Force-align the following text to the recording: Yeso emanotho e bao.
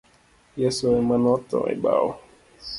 Yeso 0.61 0.85
emanotho 1.01 1.59
e 1.73 1.75
bao. 1.83 2.09